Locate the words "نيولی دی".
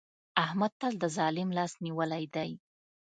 1.85-2.51